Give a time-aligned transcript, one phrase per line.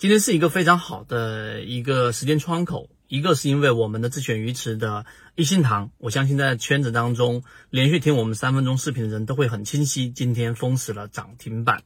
[0.00, 11.82] 今天是一个非常好的一个时间窗口，一个是因为我们的自选鱼池的一心堂，我相信在圈子当中连续听我们三分钟视频的人都会很清晰，今天封死了涨停板。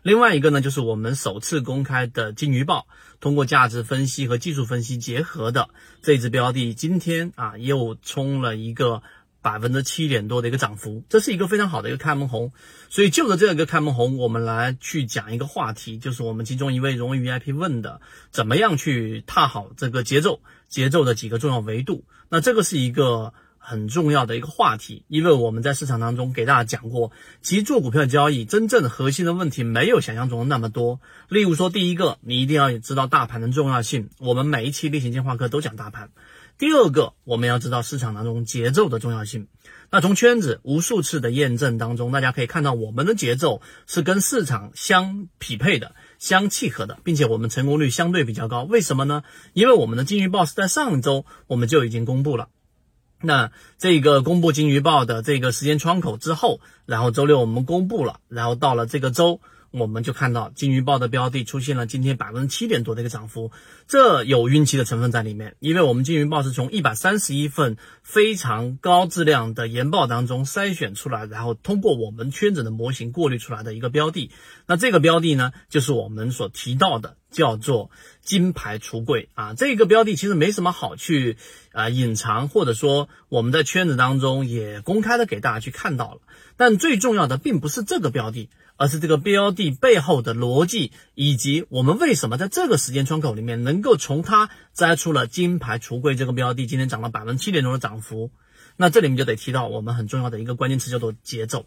[0.00, 2.86] 另外一个呢，就是我们首次公开的金鱼报，
[3.20, 5.68] 通过价值分析和技术分析结合的
[6.00, 9.02] 这只标的，今天啊又冲了一个。
[9.42, 12.52] 百分之七点多的一个涨幅，这是一个非常好的一个开门红。
[12.88, 18.00] 所以就着这个开门红，我们来去讲一个话题，就是我们其中一位荣誉 VIP 问的，
[18.30, 22.04] 怎么样去踏好这个节奏，节奏的几个重要维度。
[22.28, 31.00] 那这个是一个很重要的一个话题，因为我们在市场当中给大家讲过，其实做股票交易真正核心的问题没有想象中的那么多。
[31.28, 36.10] 例如说，第一个，你一定要知道大盘的重要性，我们每一期例行进化课都讲大盘。
[36.60, 39.48] 第二个，我们要知道市场当中节奏的重要性。
[39.90, 48.64] 那从圈子无数次的验证当中，大家可以看到我们的节奏是跟市场相匹配的、相契合的，并且我们成功率相对比较高。
[48.64, 49.22] 为什么呢？
[49.54, 52.50] 因为我们的金鱼报是在上周我们就已经公布了。
[53.22, 59.40] 那这个公布金鱼报的这个时间窗口之后，然后周六我们公布了，然后到了这个周。
[59.70, 63.52] 我们就看到金鱼报的标的出现了今天百分之七点多的一个涨幅，
[63.86, 74.30] 这有运气的成分在里面，因为我们金鱼报是从一百三十一份非常高质量的研报当中筛选出来，然后通过我们圈子的模型过滤出来的一个标的。
[74.66, 79.54] 那这个标的呢，就是我们所提到的叫做金牌橱柜啊。
[79.54, 81.36] 这个标的其实没什么好去
[81.72, 86.20] 啊隐藏，或者说我们在圈子当中也公开的给大家去看到了。
[86.56, 88.50] 但最重要的并不是这个标的。
[88.80, 98.30] 而是这个标的背后的逻辑，以及我们为什么在这个时间窗口里面能够从它摘出了金牌橱柜这个标的，今天涨了百分之七点多的涨幅。
[98.78, 101.66] 那这里面就得提到我们很重要的一个关键词，叫做节奏。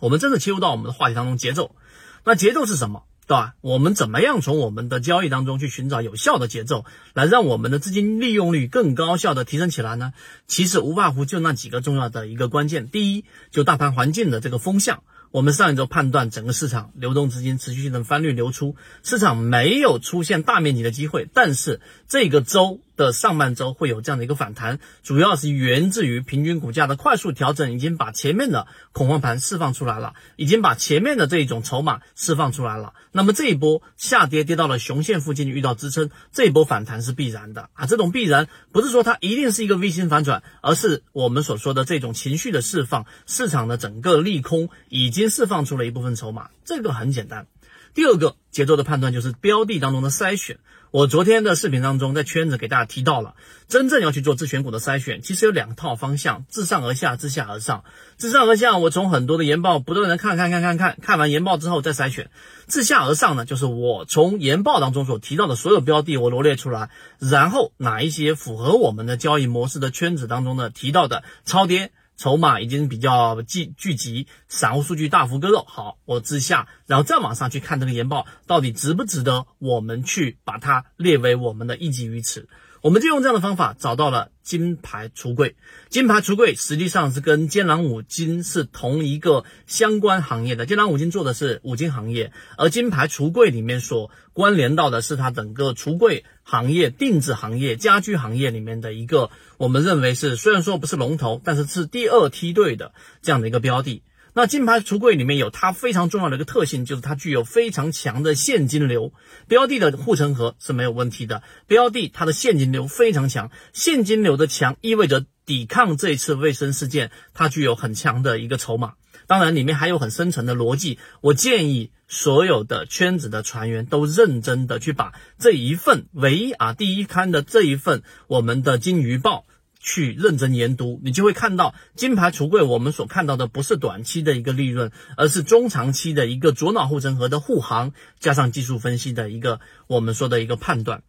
[0.00, 1.76] 我们真的切入到我们的话题当中，节奏。
[2.24, 3.04] 那节奏是什么？
[3.28, 3.54] 对吧？
[3.60, 10.12] 我们怎么样从我们的交易当中去寻找有效的节奏，来让我们的资金利用率更高效的提升起来呢？
[10.48, 12.88] 其实无外乎就那几个重要的一个关键。
[12.88, 15.04] 第一，就大盘环境的这个风向。
[15.34, 22.78] 我们上一周判断整个市场流动资金持续性的翻绿流出，市场没有出现大面积的机会，但是这个周。
[22.96, 32.94] 的上半周会有这样的一个反弹，主要是源自于平均股价的快速调整，已经把前面的恐慌盘释放出来了，已经把前面的这一种筹码释放出来了。
[33.12, 37.86] 那么这一波下跌跌到了熊线附近遇到支撑，这一波反弹是必然的啊！
[37.86, 47.46] 这种必然不是说它一定是一个 V 型反转，而是我们所说的这种情绪的释放，市场的整个利空已经释放出了一部分筹码，这个很简单。
[47.94, 50.58] 第二个节奏的判断就是标的当中的筛选。
[50.90, 53.34] 我昨天的视频当中，在圈子给大家提到了，
[53.66, 57.84] 真正要去做自选股的筛选，其实有两套方向：自上而下，自下而上。
[58.16, 62.26] 自上而下，我从很多的研报不断的看，看，看，看，看，看完研报之后再筛选；
[62.66, 71.92] 自下而上呢，就是我从研报当中所提到的所有标的，我罗列出来，然后哪一些符合我们的交易模式的圈子当中呢提到的超跌。
[72.16, 75.64] 筹码已经比较聚聚集，散户数据大幅割肉。
[75.66, 82.48] 好，我之下，然后再往上去看这个研报，到底值不值得我们去把它列为我们的一级鱼池？
[82.84, 85.56] 我们就用这样的方法找到了金牌橱柜。
[85.88, 90.66] 金牌橱柜实际上是跟坚朗五金是同一个相关行业的。
[90.66, 104.02] 坚朗五金做的是五金行业，而金牌橱柜里面所关联到的是它整个橱柜行业、定制行业、家居行业里面的一个，我们认为是虽然说不是龙头，但是是第二梯队的这样的一个标的。
[104.36, 109.12] 那金牌橱柜里面有它非常重要的一个特性，就是它具有非常强的现金流。
[109.46, 118.94] 标的的护城河是没有问题的，标的它的现金流非常强，现金流的强意味着抵抗这一次卫生事件，它具有很强的一个筹码。
[119.28, 120.98] 当然，里面还有很深层的逻辑。
[121.20, 129.46] 我建议所有的圈子的船员都认真的去把这一份唯一啊第一刊的这一份我们的金鱼报。
[129.84, 132.62] 去认真研读，你就会看到金牌橱柜。
[132.62, 141.02] 我们所看到的不是短期的一个利润，而是中长期的一个左脑护城河的护航，加上技术分析的一个我们说的一个判断。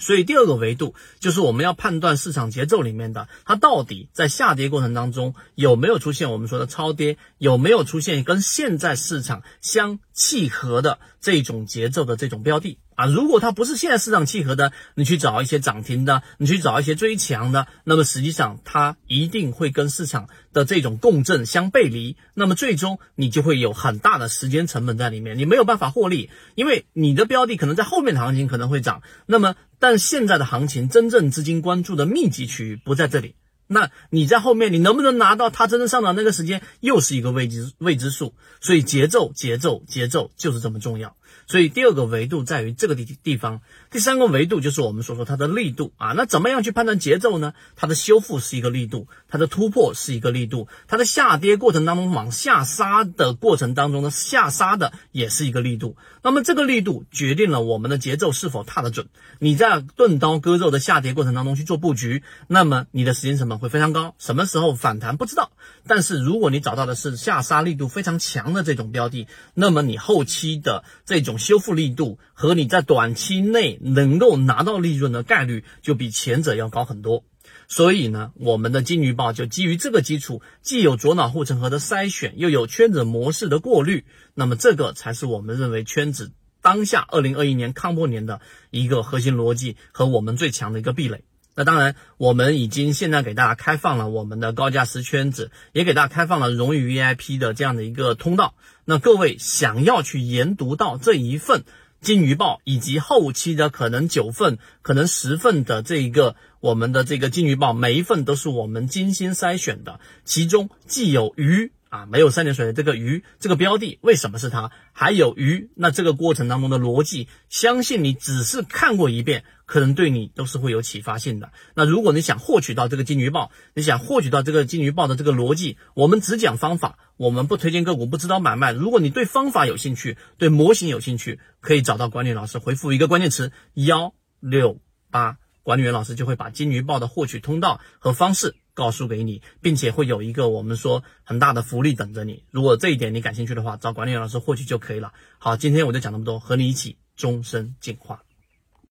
[0.00, 12.78] 所以第二个维度就是我们要判断市场节奏里面的它到底在下跌过程当中有没有出现我们说的超跌，有没有出现跟现在市场相契合的这种节奏的这种标的。
[13.00, 33.34] 啊，如果它不是现在市场契合的，你去找一些涨停的，你去找一些追强的，那么实际上它一定会跟市场的这种共振相背离，那么最终你就会有很大的时间成本在里面，你没有办法获利，因为你的标的可能在后面的行情可能会涨，那么但现在的行情真正资金关注的密集区域不在这里，
[33.66, 41.16] 那你在后面你能不能拿到它真正上涨那个时间，又是一个未知未知数，所以节奏节奏节奏就是这么重要。
[41.50, 43.60] 所以第二个维度在于这个地地方，
[43.90, 46.12] 第三个维度就是我们所说它的力度啊。
[46.16, 47.54] 那怎么样去判断节奏呢？
[47.74, 55.96] 它的修复是一个力度，它的突破是一个力度，它的下跌过程当中往下杀的过程当中的下杀的也是一个力度。
[56.22, 59.08] 那么这个力度决定了我们的节奏是否踏得准。
[59.40, 64.14] 你在钝刀割肉的下跌过程当中去做布局，那么你的时间成本会非常高。
[64.20, 65.50] 什么时候反弹不知道，
[65.88, 77.24] 但是如果你找到的是下杀力度非常强的这种标的，那么你后期的这种修复力度和你在短期内能够拿到利润的概率就比前者要高很多。
[77.66, 84.04] 所以呢，我们的金鱼报就基于这个基础，既有左脑护城河的筛选，又有圈子模式的过滤，
[84.34, 86.32] 那么这个才是我们认为圈子。
[86.62, 88.40] 当下二零二一年抗破年的
[88.70, 91.24] 一个核心逻辑和我们最强的一个壁垒。
[91.54, 98.54] 那当然，我们已经现在给大家开放了我们的高价值圈子，也给大家开放了荣誉 VIP 的这样的一个通道。
[98.84, 101.64] 那各位想要去研读到这一份
[102.00, 111.72] 金鱼报，以及后期的可能九份、可能十份的这一个我们的这个金鱼报，每一份都是我们精心筛选的，其中既有鱼。
[111.90, 114.70] 啊，没有三点水的这个鱼，这个标的为什么是它？
[114.92, 121.50] 还有鱼，那这个过程当中的逻辑，相信你只是看过一遍，可能对你都是会有启发性的。
[121.74, 128.70] 那如果你想获取到这个金鱼报，你想获取到这个金鱼报的这个逻辑，我们只讲方法，我们不推荐个股，不指导买卖。
[128.70, 134.78] 如果你对方法有兴趣，对模型有兴趣，可以找到管理老师，回复一个关键词幺六
[135.10, 138.54] 八，管理员老师就会把金鱼报的获取通道和方式。
[138.74, 142.44] 告诉给你，并且会有一个我们说很大的福利等着你。
[142.50, 145.12] 如果这一点你感兴趣的话，找管理员老师获取就可以了。
[145.38, 148.22] 好，今天我就讲那么多，和你一起终身进化。